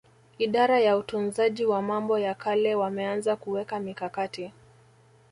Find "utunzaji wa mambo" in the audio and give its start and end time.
0.97-2.19